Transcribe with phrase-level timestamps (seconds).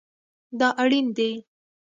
[0.59, 1.31] دا اړین دی